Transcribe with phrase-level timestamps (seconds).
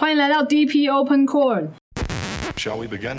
[0.00, 1.70] 欢迎来到 DP Open Court。
[2.56, 3.18] Shall we begin?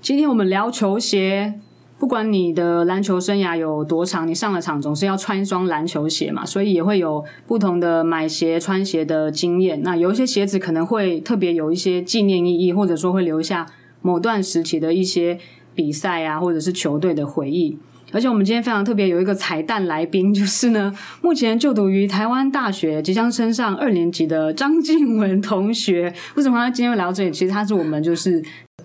[0.00, 1.58] 今天我们聊球鞋。
[1.98, 9.82] 不管你的篮球生涯有多长，你上了场总是要穿一双篮球鞋嘛，所以也会有不同的买鞋、穿鞋的经验。
[9.82, 13.66] 那有一些鞋子可能会特别有一些纪念意义，或者说会留下
[14.02, 15.38] 某段时期的一些
[15.74, 17.78] 比赛啊，或者是球队的回忆。
[18.10, 20.90] 而且我们今天非常特别，有一个彩蛋来宾，就是呢，
[21.20, 26.14] 目前就读于台湾大学，即将升上二年级的张静文同学。
[26.34, 27.30] 为什么他今天会来到这里？
[27.30, 28.42] 其实他是我们就是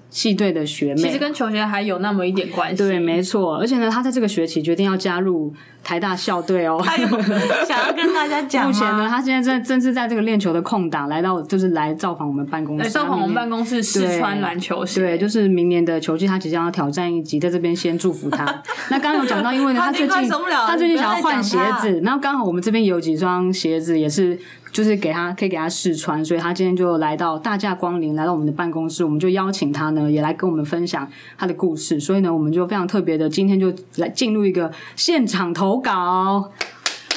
[0.10, 2.76] 系队的学妹，其实跟球鞋还有那么一点关系。
[2.76, 3.56] 对，没错。
[3.56, 5.54] 而且呢，他在这个学期决定要加入
[5.84, 6.82] 台大校队哦。
[7.68, 15.02] 想要跟大家讲目前呢，他现在正正是在这个练球的空档，来到就是来造访我们办公室，来造访我们办公公室试穿篮球鞋。
[15.02, 18.46] 对，就是明年的球季，他即将要挑战一级，在这边先祝福他。
[18.90, 20.30] 那刚刚有讲到，因为呢，他最近
[20.68, 24.40] 他最近想要换鞋子，然后刚好我们这边有几双鞋子也是。
[24.74, 32.00] 就是给他可以给他试穿，所以他今天就来到大驾光临，来到我们的办公室，我们就邀请他呢，也来跟我们分享他的故事。
[32.00, 36.52] 所以呢，我们就非常特别的，今天就来进入一个现场投稿。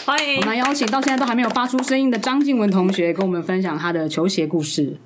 [0.05, 4.97] 欢迎我们邀请到现在都还没有发出声音的张静文同学，跟我们分享他的球鞋故事。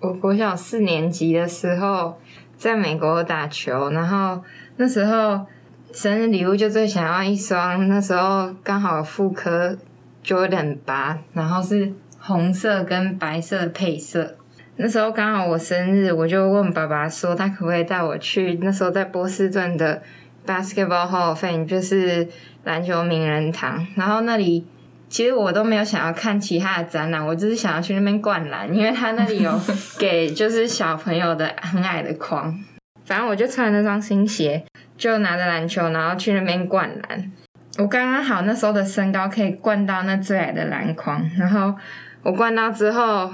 [0.00, 2.18] 我国小四年级的时候，
[2.56, 4.42] 在美国打球，然后
[4.76, 5.44] 那时候
[5.92, 9.76] 生日礼物就最想要一双，那时候刚好复刻
[10.24, 14.36] Jordan 八，然后是红色跟白色的配色。
[14.76, 20.00] 那时候刚好我生日，我就问爸爸说，他可不可以带我去那时候在波士顿的
[20.48, 22.26] Basketball Hall of Fame，就是
[22.64, 24.66] 篮球名人堂，然后那里
[25.10, 29.60] 其实我都没有想要看其他的展览，我只是想要去那边灌篮，因为他那里有
[30.00, 32.58] 给就是小朋友的很矮的框。
[33.04, 34.64] 反正我就穿那双新鞋，
[34.96, 37.32] 就拿着篮球，然后去那边灌篮。
[37.78, 41.74] 我刚刚好那时候的身高可以灌到那最矮的篮筐，然后
[42.22, 43.30] 我灌到之后，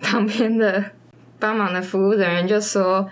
[0.00, 0.82] 旁边的
[1.38, 3.06] 帮忙的服务人员就说：“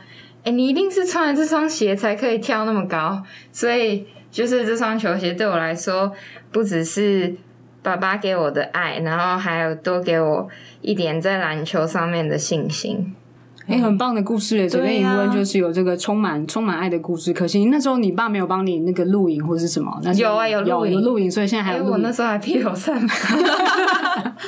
[0.49, 3.23] 哎、你一定是穿了这双鞋才可以跳那么高。”
[3.53, 6.11] 所以就是这双球鞋对我来说，
[6.51, 7.37] 不只是
[7.83, 10.49] 爸爸给我的爱，然后还有多给我
[10.81, 13.15] 一点在篮球上面的信心。
[13.69, 14.67] 哎、很棒的故事耶！
[14.69, 17.35] 整个对呀英文就是有这个充满充满爱的故事。
[17.35, 20.01] 可惜那时候你爸没有帮你那个录影或者是什么？
[20.03, 21.85] 那有啊有录影有录影，所以现在还哎、有。
[21.85, 23.39] 我那时候还披头散发。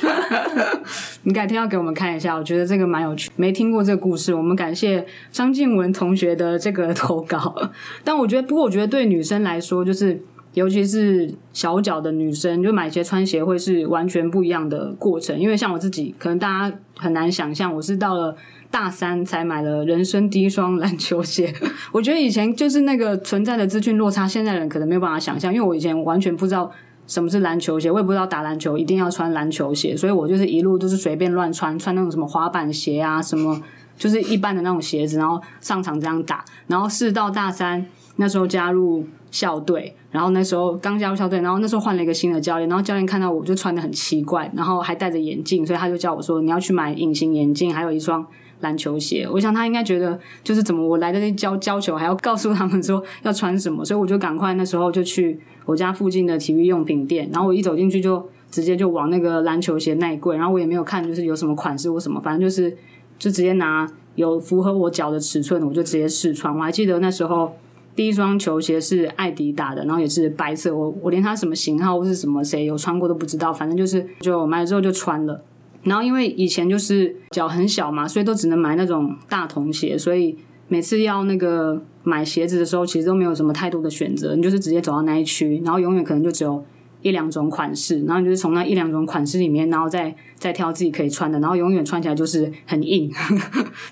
[1.23, 3.29] 你改天要给我们看一下，我觉得这个蛮有趣。
[3.35, 7.55] 没听过这个故事，我们感谢张静文同学的这个投稿。
[8.03, 10.19] 但我觉得，不过我觉得对女生来说，就是
[10.55, 15.39] 尤其是小脚的女生，就买鞋穿鞋会是完全不一样的过程。
[15.39, 18.35] 因为像我自己，可能大家很难想象，我是到了。
[18.71, 21.53] 大三才买了人生第一双篮球鞋，
[21.91, 26.71] 我觉得以前就是那个存在的资讯落差，现在人可能没有办法想象，因为我以前完全不知道
[27.05, 33.61] 什么是篮球鞋，我也不知道打篮球一定要穿篮球鞋，所以我就是一路都是随便乱穿，穿那种什么滑板鞋啊，什么
[33.97, 36.43] 就是一般的那种鞋子，然后上场这样打。
[36.67, 48.25] 然后是到大三那时候加入校队，然后那时候刚加入校队，然后那时候换了一个新的教练，然后教练看到我就穿的很奇怪，然后还戴着眼镜，所以他就叫我说你要去买隐形眼镜，还有一双。
[48.61, 62.71] 篮球鞋，我想他应该觉得就是怎么我来这里教教球，还要告诉他们说要穿什么，所以我就赶快那时候就去我家附近的体育用品店，然后我一走进去就直接就往那个篮球鞋那一柜，然后我也没有看就是有什么款式或什么，反正就是
[63.19, 66.55] 就直接拿有符合我脚的尺寸，我就直接试穿。
[66.55, 67.53] 我还记得那时候
[67.95, 75.41] 第一双球鞋是艾迪达的，然后也是白色，我我连它什么型号或是什么谁有穿过都不知道，反正就是就买了之后就穿了。
[75.83, 80.37] 然后因为以前就是脚很小嘛，所以都只能买那种大童鞋，所以
[80.67, 86.63] 每次要那个买鞋子的时候，其实都没有什么太多的选择，你就是直接走到那一区，然后永远可能就只有
[87.01, 93.11] 一两种款式，然后你就是从那一两种款式里面，然后再 再挑自己可以穿的，然后永远穿起来就是很硬，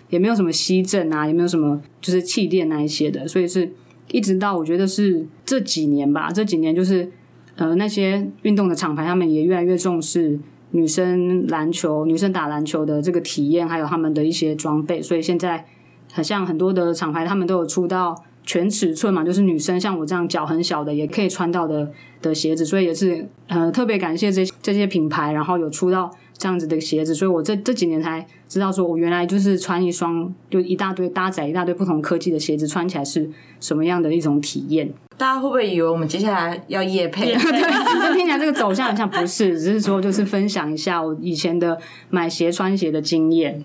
[0.10, 3.72] 也没有什么吸震啊，也没有什么就是气垫那一些的，所以是
[4.12, 7.12] 一直到我觉得是这几年吧，这几年就是
[7.56, 10.40] 呃那些运动的厂牌，他们也越来越重视。
[10.72, 15.66] 女生篮球、女生打篮球的这个体验，还有他们的一些装备，所以现在
[16.12, 34.90] 很像很多的厂牌，他们都有出到全尺寸嘛，就是女生像我这样脚很小的也可以穿到的的鞋子，所以也是呃特别感谢这这些品牌，然后有出到这样子的鞋子，所以我这这几年才知道说，我原来就是穿一双就一大堆搭载一大堆不同科技的鞋子，穿起来是什么样的一种体验。
[35.18, 37.34] 大家会不会以为我们接下来要夜配？
[37.36, 41.78] 对，就听起来这个走向好像不是，只是说就是分享一下我以前的
[42.10, 43.62] 买鞋穿鞋的经验。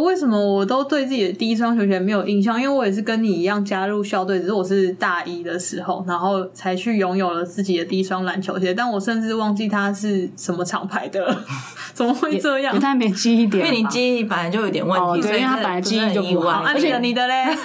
[0.00, 2.60] 为什么我都对自己的第一双球鞋没有印象？
[2.60, 11.36] 因为我也是跟你一样加入校队，只是我是大一的时候，然后才去拥有了自己的第一双篮球鞋，但我甚至忘记它是什么厂牌的，
[11.92, 12.80] 怎么会这样也？
[12.80, 17.56] 太没记忆点，因为你记忆本来就有点问哦题，所以对因为他本来记忆就不好啊，而且你的你的嘞？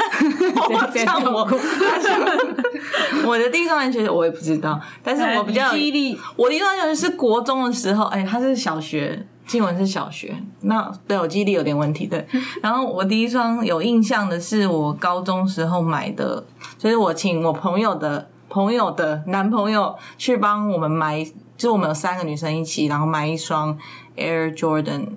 [1.06, 1.48] 像我，
[3.26, 12.28] 我的第一双篮球鞋我也不知道，但是我比较你记忆力我第一双篮球鞋是国中的时候，哎，它是小学，静文是小学，那对我记忆力有点问题，对。
[12.62, 16.46] 然后我第一双有印象的是我高中时候买的，
[16.78, 21.24] 就是我请我朋友的朋友的男朋友去帮我们买，
[21.56, 23.78] 就是我们有三个女生一起，然后买一双
[24.18, 25.12] Air Jordan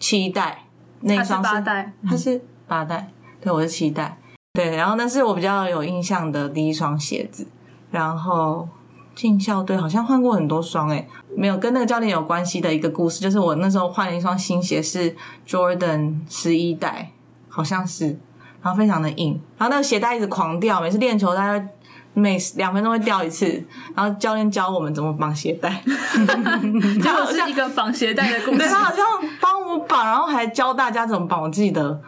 [0.00, 0.64] 七代，
[1.00, 3.10] 那一它是双八代，它是八代，
[3.40, 4.18] 对，我是七代，
[4.54, 7.46] 对，然后那是我比较有印象的第一双鞋子，
[7.90, 8.66] 然后
[9.14, 15.14] 进校队好像换过很多双，诶，没有跟那个教练有关系的一个故事，就是我那时候换了一双新鞋是
[15.46, 17.12] Jordan 十一代，
[17.48, 18.18] 好像是，
[18.62, 21.68] 然后非常的硬，然后那个鞋带一直狂掉，每次练球大概
[22.14, 23.46] 每两分钟会掉一次，
[23.94, 28.58] 然后教练教我们怎么绑鞋带， 结果是一个绑鞋带的故事。
[28.58, 29.04] 对他好像
[29.40, 31.42] 帮我绑，然后还教大家怎么绑。
[31.42, 32.00] 我记得，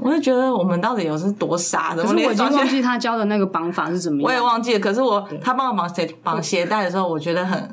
[0.00, 4.78] 我就觉得我们到底有是多傻，怎么可是我已经忘记他教的那个绑法是怎么样，我也忘记了。
[4.78, 7.70] 可是我他帮我绑鞋绑鞋带的时候，我觉得很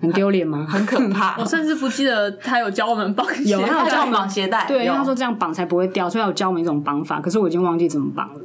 [0.00, 0.66] 很丢脸吗？
[0.68, 1.36] 很可怕。
[1.40, 8.40] 我甚至不记得他有教我们绑鞋带，有他有教我们绑鞋带，对，因为他说这样绑才不会掉，所以他有教我们一种绑法，可是我已经忘记怎么绑了。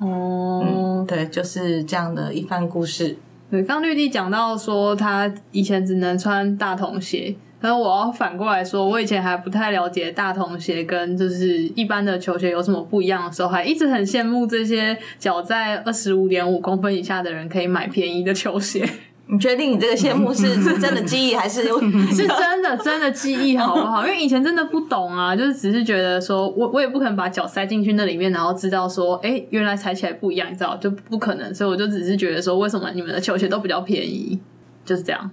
[0.00, 3.16] 哦，对，就是这样的一番故事。
[3.50, 18.88] 对，刚绿地讲到说他以前只能穿大童鞋，然后我要反过来说，我以前还不太了解大童鞋跟就是一般的球鞋有什么不一样的时候，还一直很羡慕这些脚在二十五点五公分以下的人可以买便宜的球鞋，
[19.30, 24.04] 你确定你这个羡慕是 是 真的记忆，还是是真的真的记忆好不好？
[24.06, 34.38] 因为以前真的不懂啊，就是只是觉得说我我也不可能把脚塞进去那里面，然后知道说，哎、原来踩起来不一样，你知道就不可能，所以我就只是觉得说，为什么你们的球鞋都比较便宜，
[34.84, 35.30] 就是这样。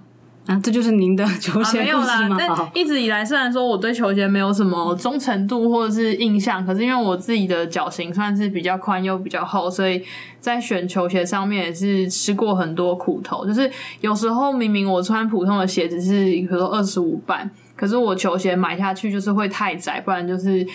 [0.48, 10.02] 啊，这就是您的 球啊，鞋没有啦故事吗？，但一直以来，虽然说我对球鞋没有什么忠诚度或者是印象，可是因为我自己的脚型算是比较宽又比较厚，所以
[10.40, 13.46] 在选球鞋上面也是吃过很多苦头。
[13.46, 20.66] 就是有时候明明我穿普通的鞋子是比如说二十五半，可是我球鞋买下去就是会太窄，不然就是。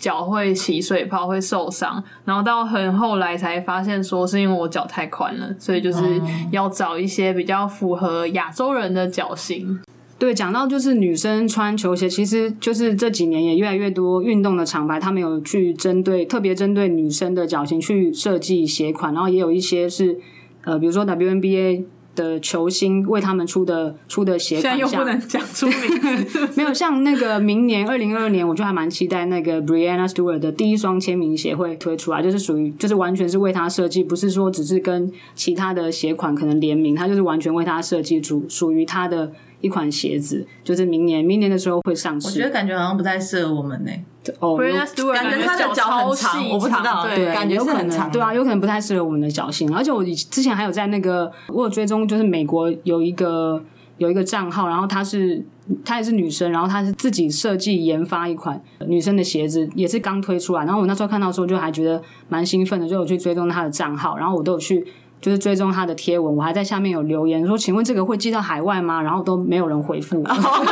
[0.00, 6.20] 脚会起水泡，会受伤，然后到很后来才发现，说是因为我脚太宽了，所以就是
[6.50, 9.78] 要找一些比较符合亚洲人的脚型。
[10.18, 20.18] 对，讲到就是女生穿球鞋，其实就是这几年也越来越多运动的厂牌，他们有去针对特别针对女生的脚型去设计鞋款，然后也有一些是
[20.64, 42.28] 呃，比如说 WNBA 的球星为他们出的出的鞋款，现在又不能讲出名字， 没有像那个明年二零二二年，我就还蛮期待那个 Brianna Stewart 的第一双签名鞋会推出来，就是属于就是完全是为他设计，不是说只是跟其他的鞋款可能联名，它就是完全为他设计出属于他的一款鞋子，就是明年明年的时候会上市。
[42.28, 43.90] 我觉得感觉好像不太适合我们呢、
[44.38, 49.74] 哦感觉他的脚脚很长细我不知道对，感觉有可是很长能对啊，有可能不太适合我们的脚型。
[49.74, 53.62] 而且我以之前还有在那个，我有追踪，就是美国有一个
[53.96, 55.42] 有一个账号，然后她是
[55.84, 60.64] 她也是女生，然后她是自己设计研发一款女生的鞋子，也是刚推出来。
[60.64, 64.86] 然后我那时候看到的时候，就还觉得蛮兴奋的，就有去追踪她的账号，然后我都有去。
[65.20, 70.22] 就是追踪他的贴文，我还在下面有留言说：“请问这个会寄到海外吗？”然后都没有人回复，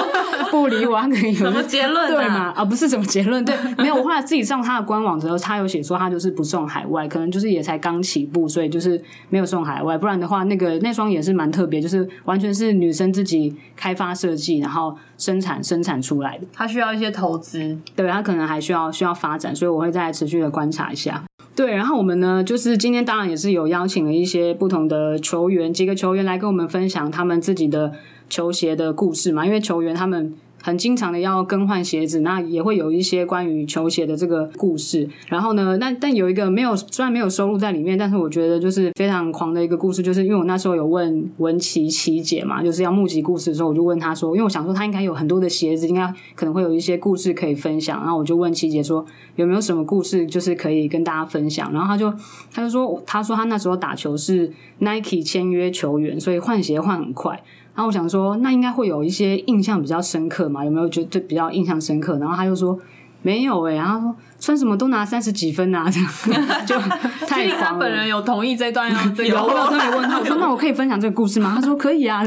[0.51, 0.99] 不理我。
[0.99, 2.09] 他可能有什么结论、啊？
[2.09, 2.53] 对吗？
[2.57, 3.95] 啊，不是什么结论，对，没有。
[3.95, 9.99] 我后来自己上他的官网之后，他有写说他就是不送海外，可能就是也才刚起步，所以就是没有送海外。
[9.99, 16.47] 不然的话，那个那双也是蛮特别，就是完全是女生自己开发设计，然后生产生产出来的。
[16.53, 17.77] 他需要一些投资。
[17.95, 21.23] 对，他可能还需要需要发展，所以我会再持续的观察一下。
[21.57, 27.93] 对，然后我们呢，就是今天当然也是有邀请了一些不同的球员，几个球员来跟我们分享他们自己的
[28.29, 30.35] 球鞋的故事嘛，因为球员他们。
[30.69, 35.09] 很经常的要更换鞋子，那也会有一些关于球鞋的这个故事。
[35.29, 47.99] 然后呢，那但有一个没有，虽然没有收录在里面，但是我觉得就是非常狂的一个故事，就是因为我那时候有问文琪琪姐嘛，就是要募集故事的时候，我就问她说，因为我想说她应该有很多的鞋子，应该可能会有一些故事可以分享。
[48.01, 49.03] 然后我就问琪姐说，
[49.37, 51.73] 有没有什么故事就是可以跟大家分享？
[51.73, 52.13] 然后她就
[52.53, 57.43] 她就说，她说她那时候打球是 Nike 签约球员，所以换鞋换很快。
[57.79, 60.65] 然后我想说，那应该会有一些印象比较深刻嘛？
[60.65, 62.19] 有没有觉得比较印象深刻？
[62.19, 62.77] 然后他就说，
[63.23, 66.77] 没有哎、然后他说穿什么都拿三十几分啊，这样 就
[67.25, 67.75] 太他。
[67.75, 71.53] 本人有同意这段要 这个有，我有特别问他，我说 那我可以分享这个故事吗？
[71.55, 72.21] 他说可以啊，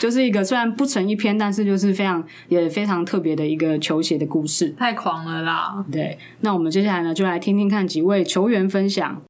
[0.00, 4.74] 就是一个虽然不成一篇，但是就是非常也非常特别的一个球鞋的故事。
[4.76, 5.84] 太狂了啦！
[5.92, 9.22] 对，那我们接下来呢，就来听听看几位球员分享。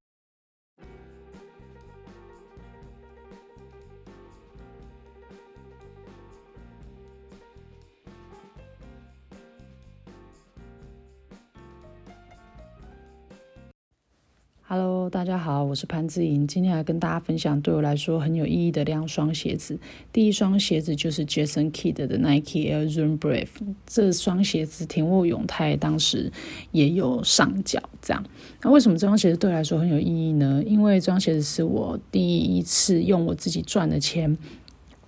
[14.77, 19.79] Hello，大家好，我是潘志莹，今天来跟大家分享对我来说很有意义的两双鞋子。
[20.13, 23.47] 第一双鞋子就是 Jason Kidd 的 Nike Air Zoom Brave，
[23.87, 26.33] 这双鞋子田沃永泰当时
[26.73, 28.25] 也有上脚，这样。
[28.63, 30.61] 那为什么这双鞋子对我来说很有意义呢？
[30.67, 34.37] 因为这双鞋子是我第一次用我自己赚的钱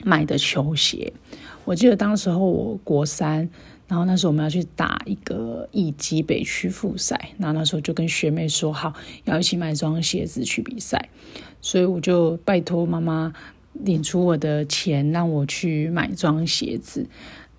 [0.05, 1.13] 买的球鞋。
[1.65, 3.51] 我记得当时候我国三，
[3.89, 8.93] 然后那时候我们要去打一个乙级北区复赛，然后那时候就跟学妹说好
[9.25, 11.09] 要一起买双鞋子去比赛，
[11.61, 13.33] 所以我就拜托妈妈
[13.73, 17.07] 领出我的钱让我去买这双鞋子。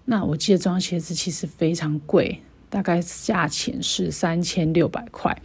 [0.03, 5.41] 那我记得这双鞋子其实非常贵，大概价钱是三千六百块，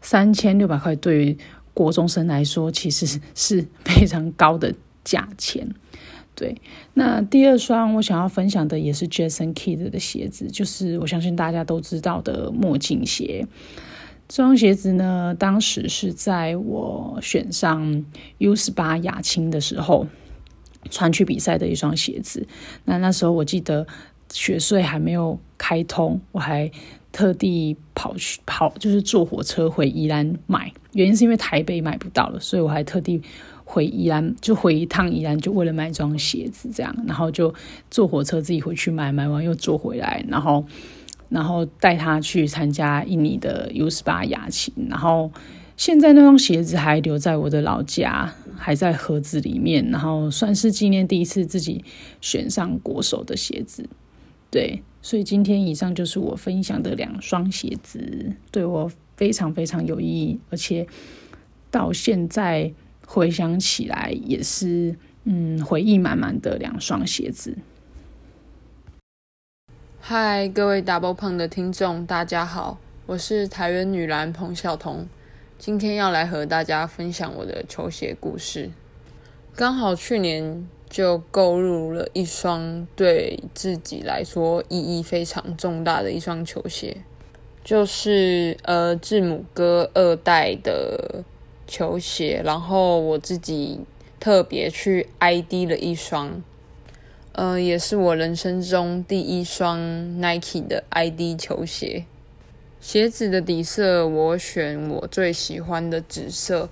[0.00, 1.38] 三千六百块对于
[1.72, 4.74] 国中生来说其实是非常高的
[5.04, 5.68] 价钱。
[6.36, 6.60] 对，
[6.94, 13.46] 那第二双我想要分享的也是 Jason Kidd 的鞋子，就是我相信大家都知道的墨镜鞋。
[14.26, 18.04] 这双鞋子呢，当时是在我选上
[18.38, 20.08] U 十八亚青的时候
[20.90, 22.48] 穿去比赛的一双鞋子。
[22.84, 23.86] 那那时候我记得
[24.32, 26.68] 雪隧还没有开通，我还
[27.12, 33.22] 特地跑去跑，就是坐火车回宜兰买，原因是因为台北买不到了，所以我还特地。
[33.66, 37.52] 回宜兰就回一趟宜兰，就为了买双鞋子这样，然后就
[37.90, 40.64] 坐火车自己回去买，买完又坐回来，然后
[41.30, 45.32] 然后带他去参加印尼的 U 十八雅琴，然后
[45.78, 51.82] 现在那双鞋子还留在我的老家，还在盒子里面，然后算是纪念第一次自己
[52.20, 53.88] 选上国手的鞋子。
[54.50, 60.86] 对，所以今天以上就是我分享的两双鞋子，对我非常非常有意义，而且
[61.70, 62.74] 到现在。
[63.06, 67.56] 回想起来也是，嗯，回忆满满的两双鞋子。
[70.00, 75.08] 嗨，各位 Double 胖的听众，大家好，我是台湾女篮彭晓彤，
[75.58, 78.70] 今天要来和大家分享我的球鞋故事。
[79.54, 86.96] 刚好去年就购入了一双对自己来说意义非常重大的一双球鞋，
[87.62, 91.24] 就是呃字母哥二代的。
[91.74, 93.80] 球鞋，然后我自己
[94.20, 96.40] 特别去 ID 了一双，
[97.32, 99.80] 呃，也是我人生中第一双
[100.20, 102.04] Nike 的 ID 球鞋。
[102.80, 106.68] 鞋子的底色我选我最喜欢的紫色，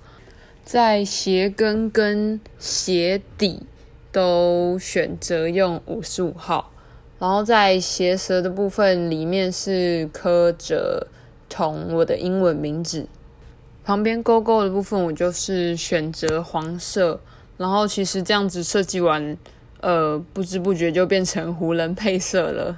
[0.63, 3.63] 在鞋跟跟鞋底
[4.09, 6.71] 都选择用五十五号，
[7.19, 11.07] 然后在鞋舌的部分里面是刻着
[11.49, 13.09] 同我的英文名字。
[13.83, 17.19] 旁边勾勾的部分，我就是选择黄色，
[17.57, 19.37] 然后其实这样子设计完，
[19.81, 22.77] 呃，不知不觉就变成湖人配色了。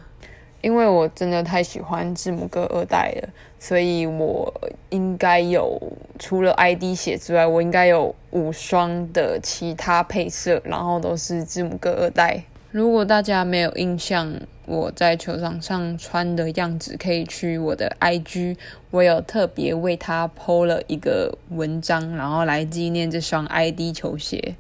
[0.62, 4.52] 因为我真的太喜欢字母哥二代了，所以我
[4.90, 5.80] 应该有
[6.18, 12.44] 除了 ID 鞋之外，我应该有五双的其他配色，然后都是字母哥二代。
[12.76, 14.34] 如果大家没有印象，
[14.66, 18.58] 我在球场上穿的样子，可以去我的 IG，
[18.92, 24.58] 我有特别为他 PO 了一个文章，然后来纪念这双 ID 球鞋。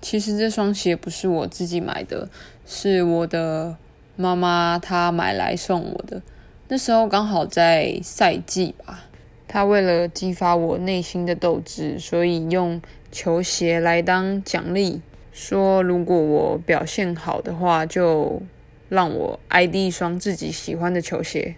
[0.00, 2.28] 其实这双鞋不是我自己买的，
[2.64, 3.76] 是我的
[4.14, 6.22] 妈妈她买来送我的。
[6.68, 9.06] 那时候刚好在赛季吧，
[9.48, 12.80] 她为了激发我内心的斗志，所以用
[13.10, 15.02] 球鞋来当奖励。
[15.36, 18.40] 说如果我表现好的话，就
[18.88, 21.56] 让我 ID 一双自己喜欢的球鞋。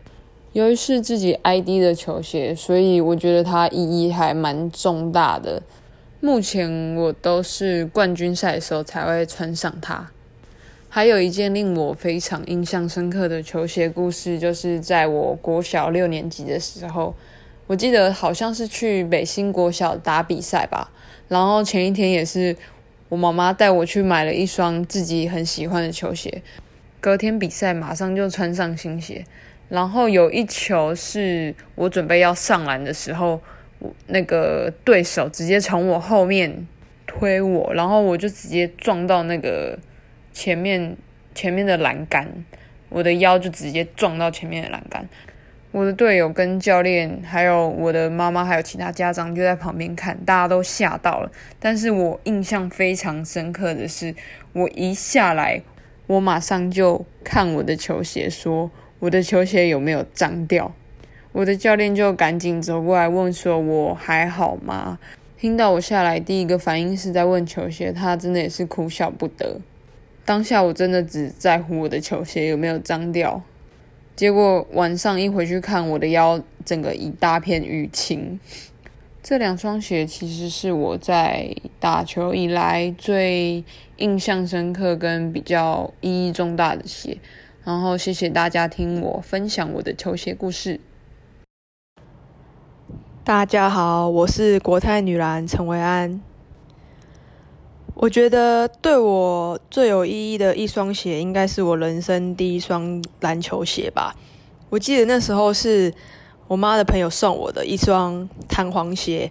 [0.52, 5.62] 由于是自己 ID 的球鞋，所以我觉得它意义还蛮重大的。
[6.18, 10.10] 目前我都是冠军赛的时候才会穿上它。
[10.88, 17.14] 还有一件令我非常印象深刻的球鞋故事，就是在我国小六年级的时候，
[17.68, 20.90] 我记得好像是去北新国小打比赛吧，
[21.28, 22.56] 然后前一天也是。
[23.08, 26.42] 我妈妈带我去买了一双自己很喜欢的球鞋，
[27.00, 29.24] 隔天比赛马上就穿上新鞋。
[29.68, 33.40] 然后有一球是我准备要上篮的时候，
[34.06, 36.66] 那个对手直接从我后面
[37.06, 39.78] 推我，然后我就直接撞到那个
[40.32, 40.96] 前面
[41.34, 42.26] 前面的栏杆，
[42.88, 45.06] 我的腰就直接撞到前面的栏杆。
[45.70, 51.30] 我的队友跟教练，还有我的妈妈，还有其他家长就在旁边看，大家都吓到了。
[51.60, 54.14] 但是我印象非常深刻的是，
[54.54, 55.62] 我一下来，
[56.06, 60.72] 我马上就看我的球鞋，说我的球鞋有没有脏掉。
[61.32, 64.98] 我的教练就赶紧走过来问说：“我还好吗？”
[65.38, 69.60] 听到我下来，第一个反应是在问球鞋，他真的也是哭笑不得。
[70.24, 73.42] 当下我真的只在乎我的球鞋有没有脏掉。
[74.18, 78.40] 结果晚上一回去看，我的腰整个一大片淤青。
[79.22, 83.62] 这两双鞋其实是我在打球以来最
[83.98, 87.18] 印象深刻跟比较意义重大的鞋。
[87.62, 90.80] 然后谢谢大家听我分享我的球鞋故事。
[93.22, 96.20] 大家好，我是国泰女篮陈维安。
[98.00, 104.14] 我觉得对我最有意义的一双鞋，应该是我人生第一双篮球鞋吧。
[104.70, 105.92] 我记得那时候是
[106.46, 109.28] 我妈的朋友送我的一双弹簧鞋，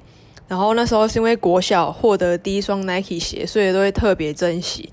[0.50, 4.92] 然后那时候是因为国小获得第一双 Nike 鞋，所以都会特别珍惜。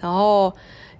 [0.00, 0.50] 然后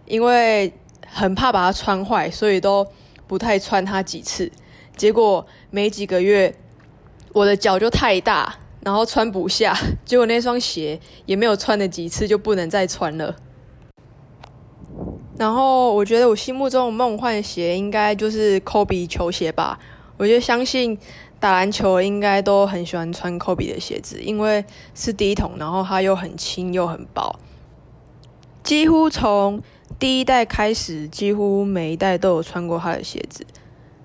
[0.05, 0.75] 因为
[1.09, 2.87] 很怕把它穿坏，所以都
[3.27, 4.53] 不太穿它几次。
[4.95, 6.55] 结果没几个月。
[7.33, 9.75] 我的脚就太大，然后穿不下，
[10.05, 13.35] 结果那双鞋也没有穿了几次，就不能再穿了。
[15.37, 19.79] 然后我觉得我心目中的梦幻鞋应该就是 Kobe 球鞋吧。
[20.17, 20.97] 我就相信
[21.41, 24.65] 打篮球应该都很喜欢穿 Kobe 的鞋子，因为
[24.95, 27.41] 是低筒，然后它又很轻又很薄。
[28.63, 29.61] 几乎从
[29.99, 33.45] 第一代开始，几乎每一代都有穿过他的鞋子，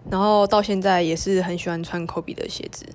[0.10, 2.88] 然后到现在也是很喜欢穿 Kobe 的鞋子。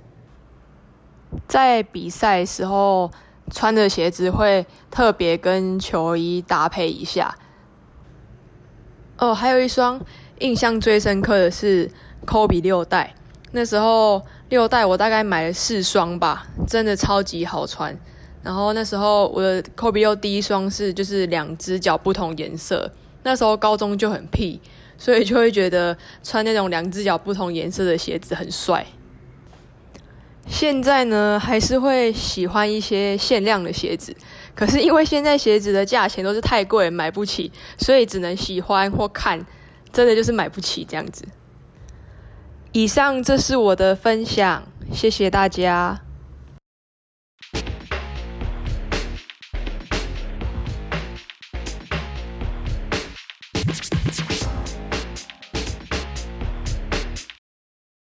[1.48, 3.10] 在比赛时候
[3.50, 7.36] 穿的鞋子会特别跟球衣搭配一下。
[9.18, 10.00] 哦，还有一双
[10.40, 11.90] 印象最深刻的是
[12.26, 13.14] Kobe 六代，
[13.52, 17.96] 那时候六代我大概买了四双吧，真的超级好穿。
[18.42, 22.90] 然后那时候我的 Kobe 六第一双是就是两只脚不同颜色，
[23.22, 24.60] 那时候高中就很屁，
[24.98, 28.84] 所以就会觉得穿那种两只脚不同颜色的鞋子很帅。
[30.46, 34.14] 现在呢，还是会喜欢一些限量的鞋子，
[34.54, 39.44] 可是因为现在鞋子的价钱都是太贵，买不起，所以只能喜欢或看，
[39.92, 41.24] 真的就是买不起这样子。
[42.72, 46.03] 以上这是我的分享，谢谢大家。